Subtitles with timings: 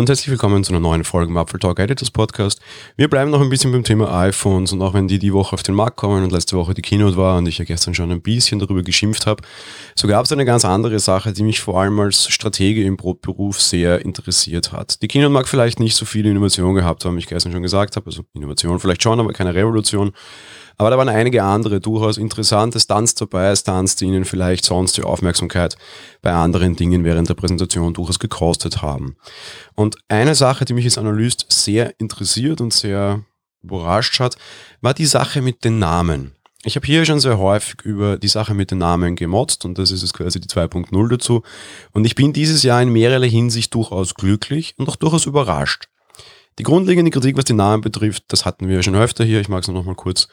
[0.00, 2.58] und herzlich willkommen zu einer neuen Folge im Apfel Talk Editors Podcast.
[2.96, 5.62] Wir bleiben noch ein bisschen beim Thema iPhones und auch wenn die die Woche auf
[5.62, 8.22] den Markt kommen und letzte Woche die Keynote war und ich ja gestern schon ein
[8.22, 9.42] bisschen darüber geschimpft habe,
[9.94, 13.60] so gab es eine ganz andere Sache, die mich vor allem als Stratege im Brotberuf
[13.60, 15.02] sehr interessiert hat.
[15.02, 17.96] Die Keynote mag vielleicht nicht so viele Innovationen gehabt haben, wie ich gestern schon gesagt
[17.96, 20.12] habe, also Innovation vielleicht schon, aber keine Revolution.
[20.80, 25.02] Aber da waren einige andere durchaus interessante Stunts dabei, Stunts, die Ihnen vielleicht sonst die
[25.02, 25.76] Aufmerksamkeit
[26.22, 29.14] bei anderen Dingen während der Präsentation durchaus gekostet haben.
[29.74, 33.22] Und eine Sache, die mich als Analyst sehr interessiert und sehr
[33.62, 34.38] überrascht hat,
[34.80, 36.32] war die Sache mit den Namen.
[36.64, 39.90] Ich habe hier schon sehr häufig über die Sache mit den Namen gemotzt und das
[39.90, 41.42] ist jetzt quasi die 2.0 dazu.
[41.92, 45.90] Und ich bin dieses Jahr in mehrerlei Hinsicht durchaus glücklich und auch durchaus überrascht.
[46.58, 49.40] Die grundlegende Kritik, was die Namen betrifft, das hatten wir schon öfter hier.
[49.40, 50.28] Ich mag es noch mal kurz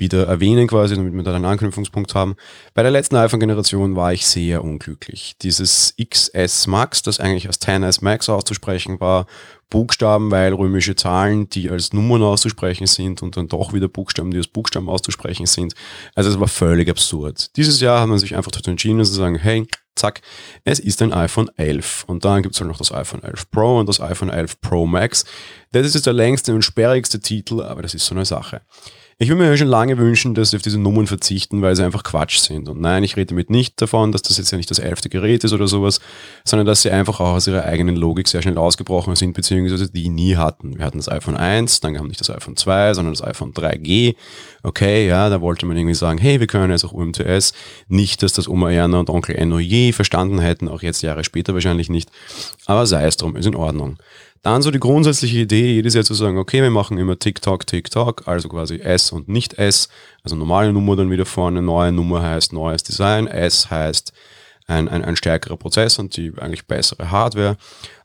[0.00, 2.34] wieder erwähnen quasi, damit wir da einen Anknüpfungspunkt haben.
[2.74, 5.36] Bei der letzten iPhone-Generation war ich sehr unglücklich.
[5.40, 9.26] Dieses XS Max, das eigentlich als 10S Max auszusprechen war,
[9.70, 14.38] Buchstaben, weil römische Zahlen, die als Nummern auszusprechen sind und dann doch wieder Buchstaben, die
[14.38, 15.74] als Buchstaben auszusprechen sind.
[16.16, 17.56] Also es war völlig absurd.
[17.56, 20.22] Dieses Jahr hat man sich einfach dazu entschieden zu sagen, hey, zack,
[20.64, 22.04] es ist ein iPhone 11.
[22.08, 24.86] Und dann gibt es halt noch das iPhone 11 Pro und das iPhone 11 Pro
[24.86, 25.24] Max.
[25.72, 28.62] Das ist jetzt der längste und sperrigste Titel, aber das ist so eine Sache.
[29.22, 31.84] Ich würde mir ja schon lange wünschen, dass sie auf diese Nummern verzichten, weil sie
[31.84, 32.70] einfach Quatsch sind.
[32.70, 35.44] Und nein, ich rede damit nicht davon, dass das jetzt ja nicht das elfte Gerät
[35.44, 36.00] ist oder sowas,
[36.42, 40.08] sondern dass sie einfach auch aus ihrer eigenen Logik sehr schnell ausgebrochen sind, beziehungsweise die
[40.08, 40.78] nie hatten.
[40.78, 44.14] Wir hatten das iPhone 1, dann kam nicht das iPhone 2, sondern das iPhone 3G.
[44.62, 47.52] Okay, ja, da wollte man irgendwie sagen, hey, wir können jetzt auch UMTS.
[47.88, 51.52] Nicht, dass das Oma Erna und Onkel Enno je verstanden hätten, auch jetzt Jahre später
[51.52, 52.10] wahrscheinlich nicht.
[52.64, 53.98] Aber sei es drum, ist in Ordnung.
[54.42, 58.26] Dann so die grundsätzliche Idee, jedes Jahr zu sagen, okay, wir machen immer TikTok, TikTok,
[58.26, 59.90] also quasi S und nicht S,
[60.22, 64.14] also normale Nummer dann wieder vorne, neue Nummer heißt neues Design, S heißt
[64.66, 67.58] ein, ein, ein stärkerer Prozess und die eigentlich bessere Hardware.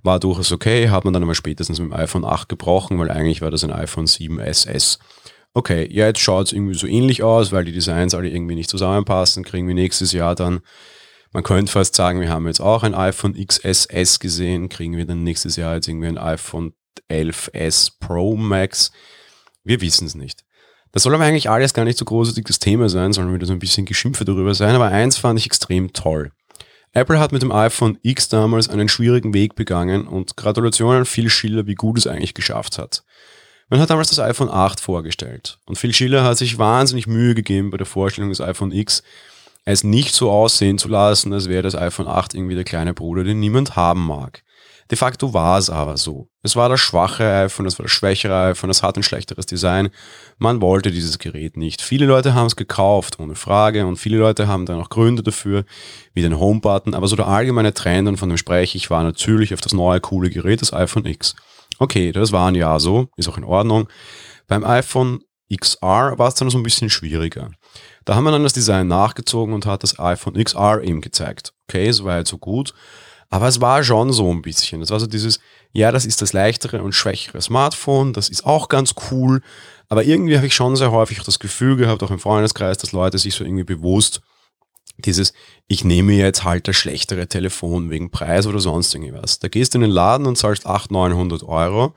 [0.04, 3.42] War durchaus okay, hat man dann aber spätestens mit dem iPhone 8 gebrochen, weil eigentlich
[3.42, 5.00] war das ein iPhone 7 SS.
[5.54, 8.70] Okay, ja, jetzt schaut es irgendwie so ähnlich aus, weil die Designs alle irgendwie nicht
[8.70, 10.60] zusammenpassen, kriegen wir nächstes Jahr dann
[11.36, 15.24] man könnte fast sagen, wir haben jetzt auch ein iPhone XSS gesehen, kriegen wir dann
[15.24, 16.72] nächstes Jahr jetzt irgendwie ein iPhone
[17.12, 18.94] 11s Pro Max.
[19.66, 20.46] Wir wissen es nicht.
[20.94, 23.60] Das soll aber eigentlich alles gar nicht so großartiges Thema sein, sondern wieder so ein
[23.60, 24.76] bisschen Geschimpfe darüber sein.
[24.76, 26.32] Aber eins fand ich extrem toll.
[26.94, 31.30] Apple hat mit dem iPhone X damals einen schwierigen Weg begangen und Gratulation an Phil
[31.30, 33.04] Schiller, wie gut es eigentlich geschafft hat.
[33.68, 37.72] Man hat damals das iPhone 8 vorgestellt und Phil Schiller hat sich wahnsinnig Mühe gegeben
[37.72, 39.04] bei der Vorstellung des iPhone X,
[39.66, 43.24] es nicht so aussehen zu lassen, als wäre das iPhone 8 irgendwie der kleine Bruder,
[43.24, 44.44] den niemand haben mag.
[44.92, 46.28] De facto war es aber so.
[46.44, 49.90] Es war das schwache iPhone, es war das schwächere iPhone, es hat ein schlechteres Design.
[50.38, 51.82] Man wollte dieses Gerät nicht.
[51.82, 55.66] Viele Leute haben es gekauft, ohne Frage, und viele Leute haben dann auch Gründe dafür,
[56.14, 56.94] wie den Home-Button.
[56.94, 60.00] Aber so der allgemeine Trend, und von dem spreche ich, war natürlich auf das neue,
[60.00, 61.36] coole Gerät, das iPhone X.
[61.80, 63.88] Okay, das war ein Jahr so, ist auch in Ordnung.
[64.48, 65.22] Beim iPhone
[65.54, 67.52] XR war es dann so ein bisschen schwieriger.
[68.04, 71.54] Da haben wir dann das Design nachgezogen und hat das iPhone XR eben gezeigt.
[71.68, 72.74] Okay, es war halt so gut.
[73.30, 74.82] Aber es war schon so ein bisschen.
[74.82, 75.40] Es war so dieses,
[75.74, 79.42] ja, das ist das leichtere und schwächere Smartphone, das ist auch ganz cool.
[79.90, 83.18] Aber irgendwie habe ich schon sehr häufig das Gefühl gehabt, auch im Freundeskreis, dass Leute
[83.18, 84.22] sich so irgendwie bewusst
[84.98, 85.34] dieses,
[85.68, 89.40] ich nehme jetzt halt das schlechtere Telefon wegen Preis oder sonst irgendwas.
[89.40, 91.94] Da gehst du in den Laden und zahlst 800, 900 Euro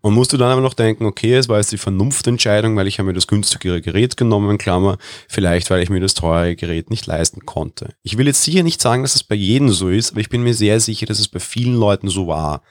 [0.00, 2.98] und musst du dann aber noch denken, okay, es war jetzt die Vernunftentscheidung, weil ich
[2.98, 4.98] habe mir das günstigere Gerät genommen, Klammer,
[5.28, 7.94] vielleicht weil ich mir das teure Gerät nicht leisten konnte.
[8.02, 10.42] Ich will jetzt sicher nicht sagen, dass es bei jedem so ist, aber ich bin
[10.42, 12.62] mir sehr sicher, dass es bei vielen Leuten so war.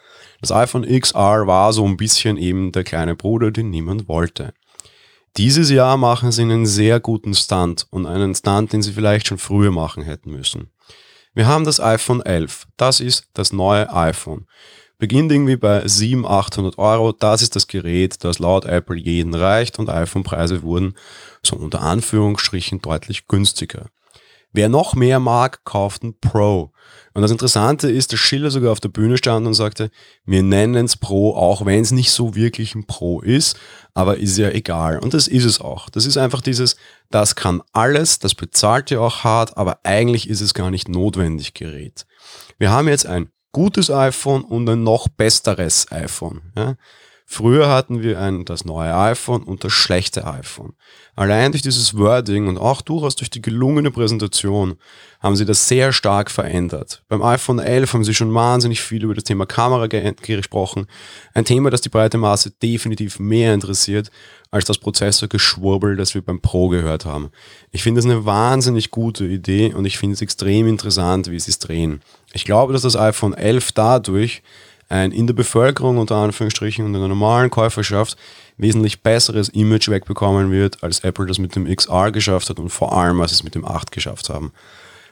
[0.42, 4.54] Das iPhone XR war so ein bisschen eben der kleine Bruder, den niemand wollte.
[5.36, 9.38] Dieses Jahr machen sie einen sehr guten Stunt und einen Stunt, den sie vielleicht schon
[9.38, 10.72] früher machen hätten müssen.
[11.34, 12.66] Wir haben das iPhone 11.
[12.78, 14.48] Das ist das neue iPhone
[14.98, 17.12] beginnt irgendwie bei 700, 800 Euro.
[17.12, 20.96] Das ist das Gerät, das laut Apple jeden reicht und iPhone-Preise wurden
[21.44, 23.88] so unter Anführungsstrichen deutlich günstiger.
[24.54, 26.72] Wer noch mehr mag, kauft ein Pro.
[27.14, 29.92] Und das Interessante ist, dass Schiller sogar auf der Bühne stand und sagte,
[30.26, 33.58] wir nennen es Pro, auch wenn es nicht so wirklich ein Pro ist,
[33.94, 35.00] aber ist ja egal.
[35.00, 35.90] Und das ist es auch.
[35.90, 36.78] Das ist einfach dieses,
[37.12, 41.54] das kann alles, das bezahlt ja auch hart, aber eigentlich ist es gar nicht notwendig
[41.54, 42.06] Gerät.
[42.58, 46.42] Wir haben jetzt ein gutes iPhone und ein noch besseres iPhone.
[46.56, 46.76] Ja?
[47.30, 50.74] Früher hatten wir ein, das neue iPhone und das schlechte iPhone.
[51.14, 54.78] Allein durch dieses Wording und auch durchaus durch die gelungene Präsentation
[55.20, 57.04] haben sie das sehr stark verändert.
[57.10, 60.88] Beim iPhone 11 haben sie schon wahnsinnig viel über das Thema Kamera gesprochen.
[61.34, 64.10] Ein Thema, das die breite Masse definitiv mehr interessiert
[64.50, 67.32] als das Prozessorgeschwurbel, das wir beim Pro gehört haben.
[67.72, 71.52] Ich finde es eine wahnsinnig gute Idee und ich finde es extrem interessant, wie sie
[71.52, 72.00] es drehen.
[72.32, 74.44] Ich glaube, dass das iPhone 11 dadurch
[74.90, 78.18] ein in der Bevölkerung unter Anführungsstrichen und in der normalen Käuferschaft
[78.58, 82.98] wesentlich besseres Image wegbekommen wird, als Apple das mit dem XR geschafft hat und vor
[82.98, 84.52] allem, als es mit dem 8 geschafft haben.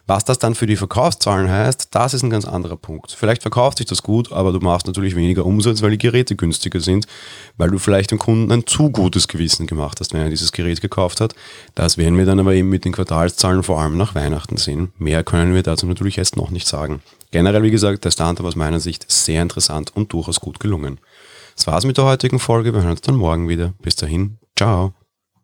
[0.07, 3.11] Was das dann für die Verkaufszahlen heißt, das ist ein ganz anderer Punkt.
[3.11, 6.79] Vielleicht verkauft sich das gut, aber du machst natürlich weniger Umsatz, weil die Geräte günstiger
[6.79, 7.07] sind,
[7.57, 10.81] weil du vielleicht dem Kunden ein zu gutes Gewissen gemacht hast, wenn er dieses Gerät
[10.81, 11.33] gekauft hat.
[11.73, 14.91] Das werden wir dann aber eben mit den Quartalszahlen vor allem nach Weihnachten sehen.
[14.99, 17.01] Mehr können wir dazu natürlich jetzt noch nicht sagen.
[17.31, 20.99] Generell, wie gesagt, der Stand aus meiner Sicht sehr interessant und durchaus gut gelungen.
[21.55, 22.73] Das war's mit der heutigen Folge.
[22.73, 23.73] Wir hören uns dann morgen wieder.
[23.81, 24.93] Bis dahin, ciao.